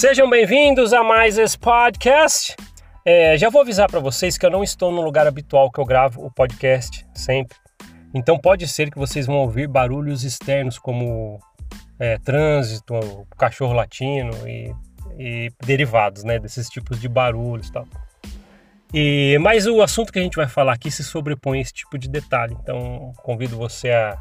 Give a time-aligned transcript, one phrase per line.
[0.00, 2.56] Sejam bem-vindos a mais esse podcast.
[3.04, 5.84] É, já vou avisar para vocês que eu não estou no lugar habitual que eu
[5.84, 7.54] gravo o podcast sempre.
[8.14, 11.38] Então pode ser que vocês vão ouvir barulhos externos como
[11.98, 12.94] é, trânsito,
[13.36, 14.74] cachorro latino e,
[15.18, 17.86] e, derivados, né, desses tipos de barulhos tal.
[18.94, 21.98] E, mas o assunto que a gente vai falar aqui se sobrepõe a esse tipo
[21.98, 22.56] de detalhe.
[22.62, 24.18] Então convido você a,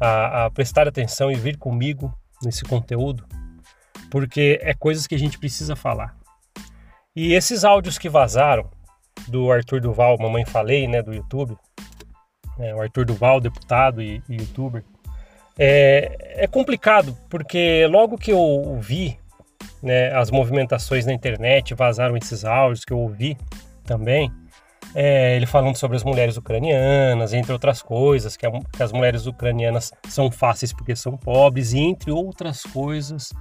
[0.00, 2.10] a, a prestar atenção e vir comigo
[2.42, 3.26] nesse conteúdo,
[4.10, 6.16] porque é coisas que a gente precisa falar.
[7.14, 8.70] E esses áudios que vazaram
[9.26, 11.56] do Arthur Duval, Mamãe Falei, né, do YouTube,
[12.58, 14.84] é, o Arthur Duval, deputado e, e youtuber,
[15.58, 19.18] é, é, complicado, porque logo que eu vi
[19.82, 23.36] né, as movimentações na internet, vazaram esses áudios que eu ouvi
[23.84, 24.30] também,
[24.94, 29.26] é, ele falando sobre as mulheres ucranianas, entre outras coisas, que, a, que, as mulheres
[29.26, 33.32] ucranianas são fáceis porque são pobres, e entre outras coisas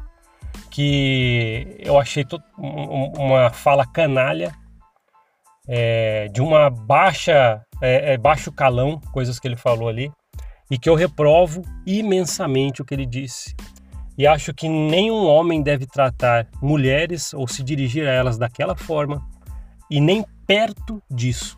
[0.69, 2.25] que eu achei
[2.57, 4.53] uma fala canalha,
[5.67, 10.11] é, de uma baixa, é, é, baixo calão, coisas que ele falou ali,
[10.69, 13.55] e que eu reprovo imensamente o que ele disse.
[14.17, 19.21] E acho que nenhum homem deve tratar mulheres ou se dirigir a elas daquela forma,
[19.89, 21.57] e nem perto disso.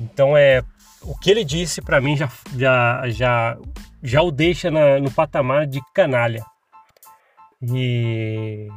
[0.00, 0.62] Então é
[1.02, 3.58] o que ele disse para mim já, já, já,
[4.02, 6.44] já o deixa na, no patamar de canalha.
[7.62, 8.68] E,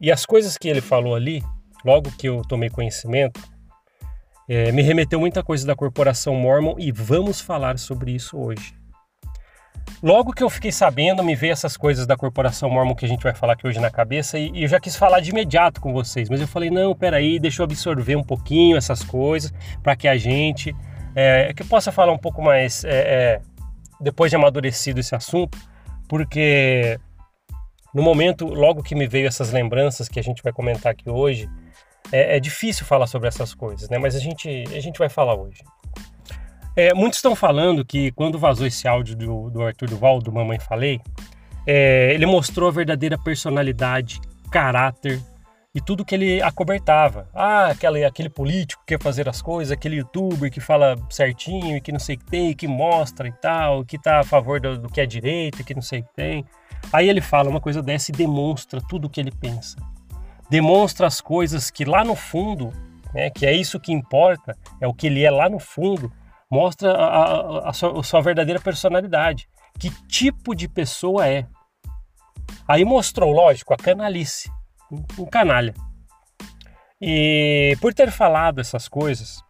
[0.00, 1.42] e as coisas que ele falou ali,
[1.84, 3.40] logo que eu tomei conhecimento,
[4.48, 8.74] é, me remeteu muita coisa da corporação Mormon e vamos falar sobre isso hoje.
[10.02, 13.22] Logo que eu fiquei sabendo, me veio essas coisas da corporação Mormon que a gente
[13.22, 15.92] vai falar aqui hoje na cabeça e, e eu já quis falar de imediato com
[15.92, 20.06] vocês, mas eu falei, não, peraí, deixa eu absorver um pouquinho essas coisas para que
[20.06, 20.74] a gente,
[21.14, 23.40] é, que possa falar um pouco mais, é, é,
[24.00, 25.58] depois de amadurecido esse assunto,
[26.08, 27.00] porque
[27.96, 31.48] no momento, logo que me veio essas lembranças que a gente vai comentar aqui hoje,
[32.12, 33.96] é, é difícil falar sobre essas coisas, né?
[33.96, 35.64] Mas a gente, a gente vai falar hoje.
[36.76, 40.60] É, muitos estão falando que quando vazou esse áudio do, do Arthur Duval, do Mamãe
[40.60, 41.00] Falei,
[41.66, 44.20] é, ele mostrou a verdadeira personalidade,
[44.50, 45.18] caráter
[45.76, 47.28] e tudo que ele acobertava.
[47.34, 51.82] Ah, aquele, aquele político que quer fazer as coisas, aquele youtuber que fala certinho e
[51.82, 54.78] que não sei o que tem, que mostra e tal, que tá a favor do,
[54.78, 56.46] do que é direito e que não sei o que tem.
[56.90, 59.76] Aí ele fala uma coisa dessa e demonstra tudo o que ele pensa.
[60.48, 62.72] Demonstra as coisas que lá no fundo,
[63.12, 66.10] né, que é isso que importa, é o que ele é lá no fundo,
[66.50, 69.46] mostra a, a, a, sua, a sua verdadeira personalidade.
[69.78, 71.46] Que tipo de pessoa é.
[72.66, 74.48] Aí mostrou, lógico, a canalice,
[75.18, 75.74] um canalha.
[77.00, 79.42] E por ter falado essas coisas,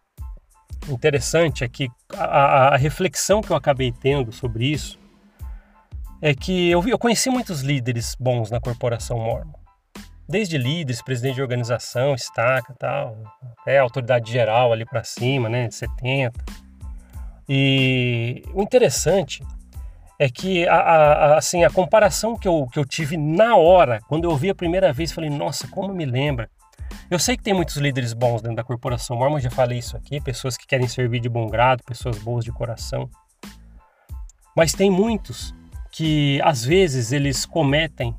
[0.89, 4.99] interessante é que a, a, reflexão que eu acabei tendo sobre isso
[6.21, 9.53] é que eu, eu conheci muitos líderes bons na corporação Mormon.
[10.27, 13.17] Desde líderes, presidente de organização, estaca tal,
[13.59, 16.43] até autoridade geral ali para cima, né, de 70.
[17.47, 19.41] E o interessante
[20.19, 24.23] é que a, a, assim, a comparação que eu, que eu tive na hora, quando
[24.23, 26.49] eu vi a primeira vez, falei, nossa, como me lembra.
[27.09, 30.19] Eu sei que tem muitos líderes bons dentro da corporação Mormon, já falei isso aqui,
[30.19, 33.09] pessoas que querem servir de bom grado, pessoas boas de coração.
[34.55, 35.53] Mas tem muitos
[35.91, 38.15] que às vezes eles cometem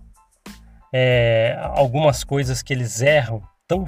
[0.92, 3.84] é, algumas coisas que eles erram tão,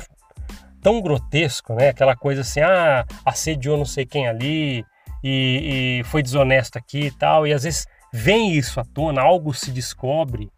[0.82, 1.88] tão grotesco, né?
[1.88, 4.84] Aquela coisa assim, ah, assediou não sei quem ali
[5.22, 7.47] e, e foi desonesto aqui e tal.
[7.47, 10.50] E às vezes vem isso à tona, algo se descobre,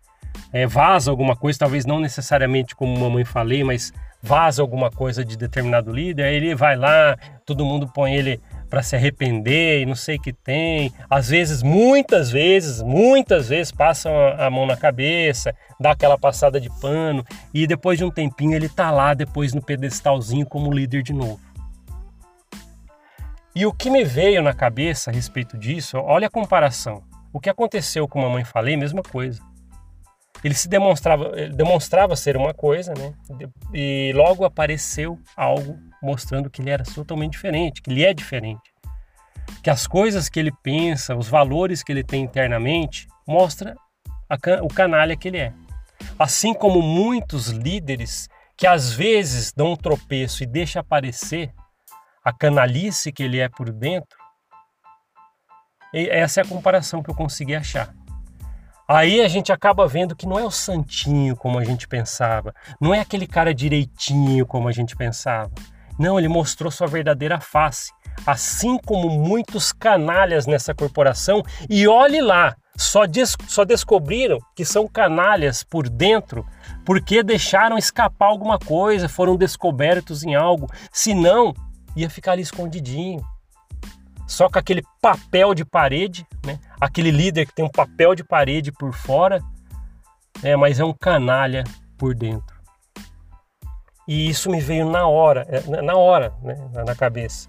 [0.53, 3.93] é, vaza alguma coisa, talvez não necessariamente como mamãe falei, mas
[4.23, 8.83] vaza alguma coisa de determinado líder, aí ele vai lá, todo mundo põe ele para
[8.83, 10.93] se arrepender e não sei o que tem.
[11.11, 16.71] Às vezes, muitas vezes, muitas vezes passam a, mão na cabeça, dá aquela passada de
[16.81, 21.13] pano e depois de um tempinho ele tá lá depois no pedestalzinho como líder de
[21.13, 21.41] novo.
[23.55, 27.03] E o que me veio na cabeça a respeito disso, olha a comparação.
[27.33, 29.43] O que aconteceu com mamãe falei, mesma coisa.
[30.45, 33.15] Ele se demonstrava, demonstrava ser uma coisa, né?
[33.73, 38.73] E logo apareceu algo mostrando que ele era totalmente diferente, que ele é diferente.
[39.63, 43.77] Que as coisas que ele pensa, os valores que ele tem internamente, mostra
[44.63, 45.53] o canalha que ele é.
[46.19, 51.53] Assim como muitos líderes que às vezes dão um tropeço e deixa aparecer
[52.25, 54.22] a canalice que ele é por dentro,
[55.93, 57.95] essa é a comparação que eu consegui achar.
[58.89, 62.93] Aí a gente acaba vendo que não é o santinho como a gente pensava, não
[62.93, 65.51] é aquele cara direitinho como a gente pensava.
[65.99, 67.93] Não, ele mostrou sua verdadeira face,
[68.27, 71.43] assim como muitos canalhas nessa corporação.
[71.69, 76.47] E olhe lá, só, des só descobriram que são canalhas por dentro
[76.85, 80.67] porque deixaram escapar alguma coisa, foram descobertos em algo.
[80.91, 81.55] Senão,
[81.95, 83.23] ia ficar ali escondidinho.
[84.33, 86.59] Só com aquele papel de parede, né?
[86.81, 89.43] aquele líder que tem um papel de parede por fora,
[90.43, 90.57] né?
[90.57, 91.65] mas é um canalha
[91.99, 92.57] por dentro.
[94.09, 96.57] E isso me veio na hora, é, na hora, né?
[96.73, 97.47] na cabeça.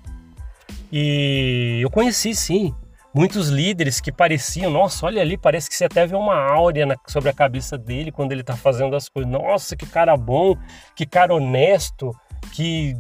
[0.92, 2.76] E eu conheci sim
[3.16, 6.98] muitos líderes que pareciam, nossa, olha ali, parece que você até vê uma áurea na,
[7.08, 9.32] sobre a cabeça dele quando ele está fazendo as coisas.
[9.32, 10.58] Nossa, que cara bom,
[10.98, 12.12] que cara honesto,
[12.52, 12.94] que,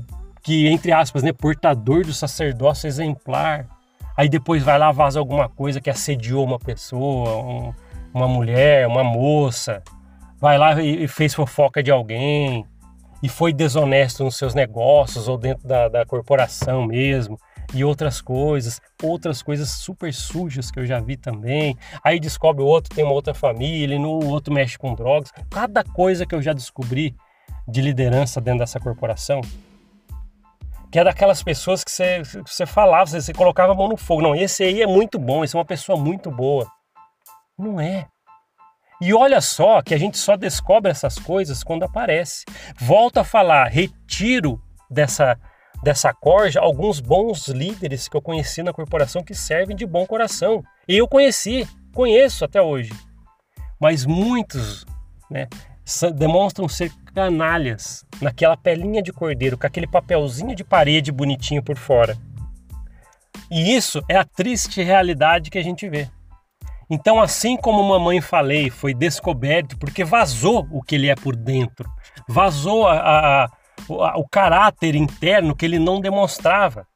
[0.43, 3.65] que entre aspas, né, portador do sacerdócio exemplar.
[4.15, 7.73] Aí depois vai lá vaza alguma coisa que assediou uma pessoa, um,
[8.13, 9.81] uma mulher, uma moça.
[10.39, 12.65] Vai lá e, e fez fofoca de alguém
[13.23, 17.39] e foi desonesto nos seus negócios ou dentro da, da corporação mesmo
[17.73, 21.75] e outras coisas, outras coisas super sujas que eu já vi também.
[22.03, 25.31] Aí descobre o outro tem uma outra família, no outro mexe com drogas.
[25.49, 27.15] Cada coisa que eu já descobri
[27.67, 29.41] de liderança dentro dessa corporação,
[30.93, 34.21] que é daquelas pessoas que você, você falava, você, você colocava a mão no fogo.
[34.21, 36.67] Não, esse aí é muito bom, esse é uma pessoa muito boa.
[37.57, 38.05] Não é.
[39.01, 42.45] E olha só que a gente só descobre essas coisas quando aparece.
[42.79, 45.35] Volto a falar, retiro dessa
[45.81, 50.63] dessa corja alguns bons líderes que eu conheci na corporação que servem de bom coração.
[50.87, 52.93] Eu conheci, conheço até hoje.
[53.81, 54.85] Mas muitos
[55.27, 55.47] né,
[56.13, 62.17] demonstram ser canalhas naquela pelinha de cordeiro, com aquele papelzinho de parede bonitinho por fora.
[63.51, 66.09] E isso é a triste realidade que a gente vê.
[66.89, 71.89] Então, assim como mamãe falei, foi descoberto porque vazou o que ele é por dentro,
[72.27, 73.49] vazou a, a
[73.87, 76.87] o, o caráter interno que ele não demonstrava.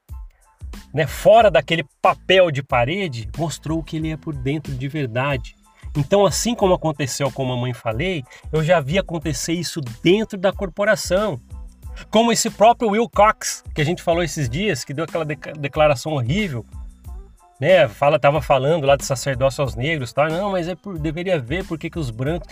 [0.94, 1.06] Né?
[1.08, 5.56] Fora daquele papel de parede, mostrou o que ele é por dentro de verdade.
[5.98, 8.24] Então, assim como aconteceu com a mamãe falei,
[8.54, 11.40] eu já vi acontecer isso dentro da corporação.
[12.12, 16.14] Como esse próprio Will Cox, que a gente falou esses dias, que deu aquela declaração
[16.14, 16.64] horrível,
[17.60, 17.88] né?
[17.88, 20.30] Fala, tava falando lá de sacerdócio aos negros, tá?
[20.30, 22.48] Não, mas é por deveria ver por que, que os brancos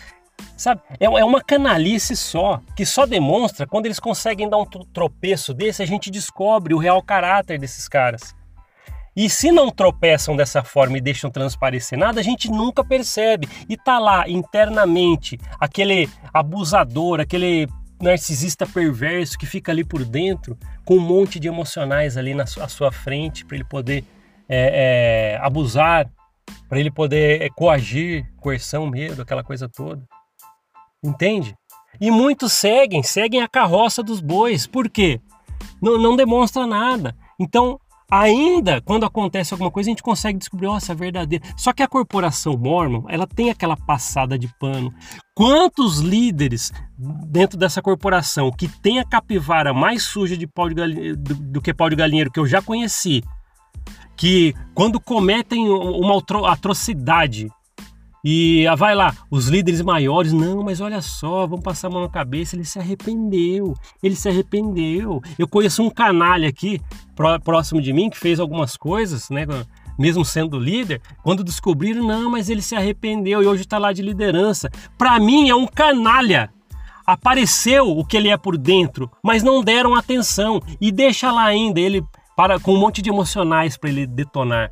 [0.57, 0.81] Sabe?
[0.99, 5.83] É, é uma canalice só, que só demonstra quando eles conseguem dar um tropeço desse,
[5.83, 8.35] a gente descobre o real caráter desses caras.
[9.15, 13.47] E se não tropeçam dessa forma e deixam transparecer nada, a gente nunca percebe.
[13.69, 17.67] E tá lá internamente aquele abusador, aquele
[18.01, 22.67] narcisista perverso que fica ali por dentro com um monte de emocionais ali na sua,
[22.67, 24.03] sua frente para ele poder
[24.49, 26.09] é, é, abusar,
[26.67, 30.03] para ele poder é, coagir, coerção, medo, aquela coisa toda.
[31.03, 31.55] Entende?
[32.01, 34.67] E muitos seguem, seguem a carroça dos bois.
[34.67, 35.21] Por quê?
[35.81, 37.15] Não, não demonstra nada.
[37.39, 37.79] Então,
[38.09, 41.43] ainda quando acontece alguma coisa, a gente consegue descobrir, nossa, é verdadeiro.
[41.57, 44.93] Só que a corporação Mormon, ela tem aquela passada de pano.
[45.35, 51.17] Quantos líderes dentro dessa corporação que tem a capivara mais suja de pau de galinheiro,
[51.17, 53.23] do, do que pau de galinheiro que eu já conheci,
[54.15, 57.49] que quando cometem uma atrocidade
[58.27, 62.01] e ah, vai lá, os líderes maiores, não, mas olha só, vamos passar a mão
[62.01, 65.21] na cabeça, ele se arrependeu, ele se arrependeu.
[65.37, 66.81] Eu conheço um canalha aqui,
[67.43, 69.45] próximo de mim, que fez algumas coisas, né,
[69.95, 74.01] mesmo sendo líder, quando descobriram, não, mas ele se arrependeu e hoje está lá de
[74.01, 74.71] liderança.
[74.97, 76.49] Para mim é um canalha.
[77.05, 81.79] Apareceu o que ele é por dentro, mas não deram atenção e deixa lá ainda
[81.79, 82.03] ele
[82.35, 84.71] para com um monte de emocionais para ele detonar.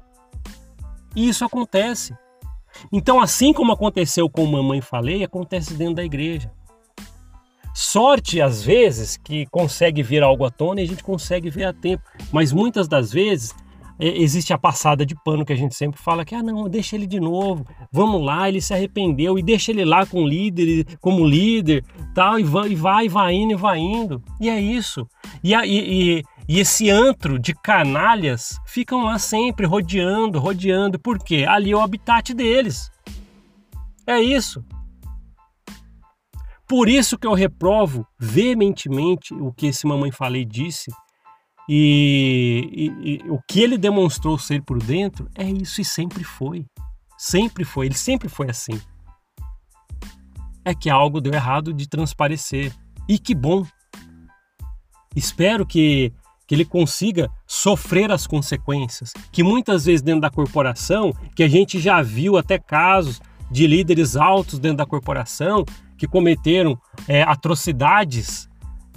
[1.16, 2.16] E isso acontece.
[2.92, 6.52] Então, assim como aconteceu com Mamãe Falei, acontece dentro da igreja.
[7.74, 11.74] Sorte, às vezes, que consegue vir algo à tona e a gente consegue ver a
[11.74, 13.56] tempo, mas muitas das vezes
[14.00, 16.96] é, existe a passada de pano que a gente sempre fala que, ah, não, deixa
[16.96, 21.26] ele de novo, vamos lá, ele se arrependeu e deixa ele lá com líder, como
[21.26, 22.70] líder, tal, e vai,
[23.06, 24.22] e vai, indo e vai indo.
[24.40, 25.08] E é isso.
[25.44, 31.76] E, e, e esse antro de canalhas ficam lá sempre rodeando, rodeando, porque ali é
[31.76, 32.92] o habitat deles.
[34.06, 34.64] É isso.
[36.68, 40.92] Por isso que eu reprovo veementemente o que esse mamãe falei disse
[41.70, 46.66] e, e, e, o que ele demonstrou ser por dentro é isso e sempre foi.
[47.18, 48.80] Sempre foi, ele sempre foi assim.
[50.66, 52.74] É que algo deu errado de transparecer.
[53.08, 53.66] E que bom.
[55.16, 56.14] Espero que
[56.54, 59.12] que ele consiga sofrer as consequências.
[59.32, 63.20] Que muitas vezes dentro da corporação, que a gente já viu até casos
[63.50, 65.66] de líderes altos dentro da corporação
[65.98, 68.48] que cometeram é, atrocidades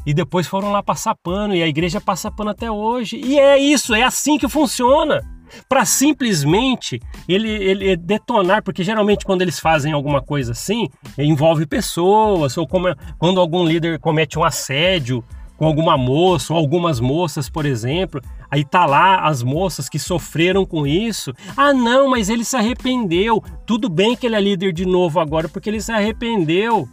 [0.05, 3.17] e depois foram lá passar pano e a igreja passa pano até hoje.
[3.17, 5.23] E é isso, é assim que funciona.
[5.69, 12.59] para simplesmente ele, ele detonar, porque geralmente quando eles fazem alguma coisa assim, envolve pessoas,
[12.59, 15.25] ou como, quando algum líder comete um assédio
[15.57, 18.21] com alguma moça ou algumas moças, por exemplo,
[18.51, 21.33] aí tá lá as moças que sofreram com isso.
[21.57, 23.43] Ah, não, mas ele se arrependeu.
[23.65, 26.89] Tudo bem que ele é líder de novo agora porque ele se arrependeu.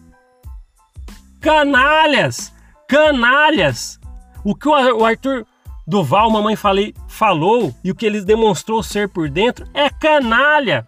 [1.41, 2.53] Canalhas!
[2.87, 3.99] Canalhas!
[4.43, 5.45] O que o Arthur
[5.85, 10.87] Duval, mamãe falei, falou e o que ele demonstrou ser por dentro é canalha.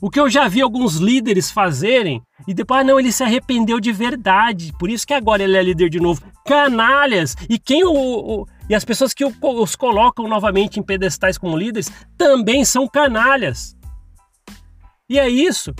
[0.00, 3.80] O que eu já vi alguns líderes fazerem e depois, ah, não, ele se arrependeu
[3.80, 4.74] de verdade.
[4.78, 6.22] Por isso que agora ele é líder de novo.
[6.44, 7.36] Canalhas!
[7.48, 11.90] E quem o, o e as pessoas que os colocam novamente em pedestais como líderes
[12.16, 13.76] também são canalhas.
[15.08, 15.74] E é isso.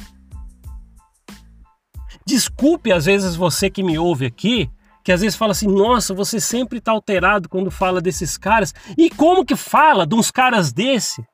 [2.27, 4.71] Desculpe às vezes você que me ouve aqui,
[5.03, 8.75] que às vezes fala assim: nossa, você sempre está alterado quando fala desses caras.
[8.97, 11.25] E como que fala de uns caras desse?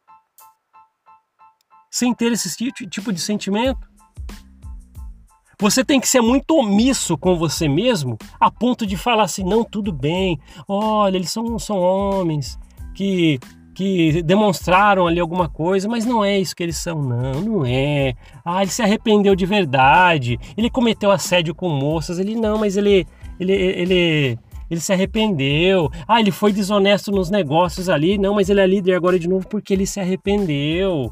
[1.90, 2.48] Sem ter esse
[2.88, 3.89] tipo de sentimento?
[5.60, 9.62] Você tem que ser muito omisso com você mesmo a ponto de falar assim: não,
[9.62, 12.58] tudo bem, olha, eles são, são homens
[12.94, 13.38] que
[13.72, 18.14] que demonstraram ali alguma coisa, mas não é isso que eles são, não, não é.
[18.44, 23.06] Ah, ele se arrependeu de verdade, ele cometeu assédio com moças, ele não, mas ele,
[23.38, 24.38] ele, ele,
[24.70, 25.90] ele se arrependeu.
[26.06, 29.48] Ah, ele foi desonesto nos negócios ali, não, mas ele é líder agora de novo
[29.48, 31.10] porque ele se arrependeu.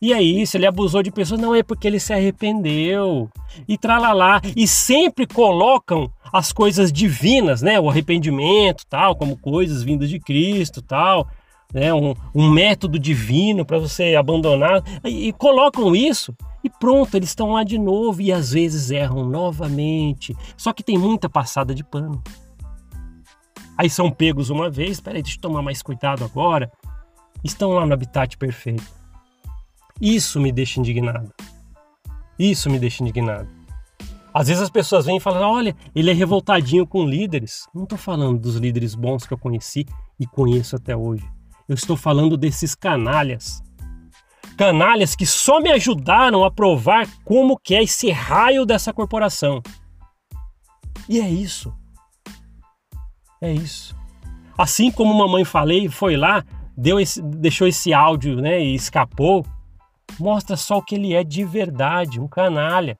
[0.00, 3.28] E é isso, ele abusou de pessoas, não é porque ele se arrependeu.
[3.68, 4.40] E tralalá.
[4.56, 7.78] E sempre colocam as coisas divinas, né?
[7.78, 11.28] O arrependimento, tal, como coisas vindas de Cristo, tal
[11.72, 17.30] né, um, um método divino para você abandonar, e, e colocam isso e pronto, eles
[17.30, 20.36] estão lá de novo e às vezes erram novamente.
[20.56, 22.22] Só que tem muita passada de pano.
[23.78, 26.70] Aí são pegos uma vez, peraí, deixa eu tomar mais cuidado agora.
[27.42, 28.99] Estão lá no habitat perfeito.
[30.00, 31.32] Isso me deixa indignado.
[32.38, 33.48] Isso me deixa indignado.
[34.32, 37.68] Às vezes as pessoas vêm e falam: olha, ele é revoltadinho com líderes.
[37.74, 39.84] Não estou falando dos líderes bons que eu conheci
[40.18, 41.28] e conheço até hoje.
[41.68, 43.62] Eu estou falando desses canalhas.
[44.56, 49.62] Canalhas que só me ajudaram a provar como que é esse raio dessa corporação.
[51.08, 51.72] E é isso.
[53.40, 53.96] É isso.
[54.56, 56.44] Assim como mamãe falei, foi lá,
[56.76, 59.46] deu esse, deixou esse áudio, né, e escapou.
[60.20, 62.98] Mostra só o que ele é de verdade, um canalha.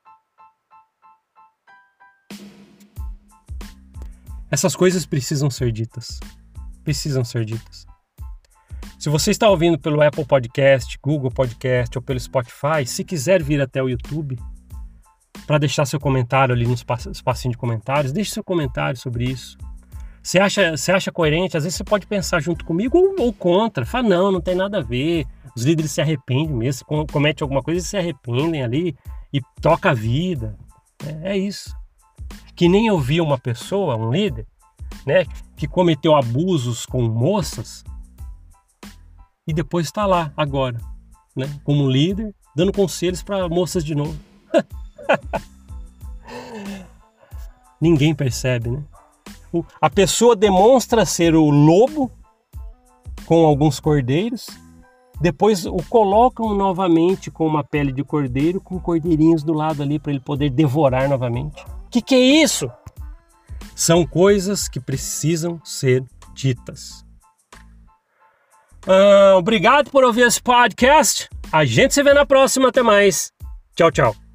[4.50, 6.18] Essas coisas precisam ser ditas.
[6.82, 7.86] Precisam ser ditas.
[8.98, 13.60] Se você está ouvindo pelo Apple Podcast, Google Podcast ou pelo Spotify, se quiser vir
[13.60, 14.38] até o YouTube
[15.46, 19.58] para deixar seu comentário ali no espacinho de comentários, deixe seu comentário sobre isso.
[20.22, 21.56] Você acha, você acha coerente?
[21.56, 23.86] Às vezes você pode pensar junto comigo ou, ou contra.
[23.86, 25.26] Fala, não, não tem nada a ver.
[25.56, 28.96] Os líderes se arrependem mesmo, comete alguma coisa e se arrependem ali
[29.32, 30.56] e toca a vida.
[31.04, 31.74] É, é isso.
[32.54, 34.46] Que nem eu vi uma pessoa, um líder,
[35.06, 35.24] né,
[35.56, 37.82] que cometeu abusos com moças
[39.46, 40.78] e depois está lá agora,
[41.34, 44.18] né, como líder, dando conselhos para moças de novo.
[47.80, 48.84] Ninguém percebe, né?
[49.80, 52.10] A pessoa demonstra ser o lobo
[53.26, 54.48] com alguns cordeiros,
[55.20, 60.12] depois o colocam novamente com uma pele de cordeiro, com cordeirinhos do lado ali para
[60.12, 61.62] ele poder devorar novamente.
[61.86, 62.70] O que, que é isso?
[63.74, 66.04] São coisas que precisam ser
[66.34, 67.04] ditas.
[68.86, 71.28] Uh, obrigado por ouvir esse podcast.
[71.52, 72.68] A gente se vê na próxima.
[72.68, 73.30] Até mais.
[73.76, 74.29] Tchau, tchau.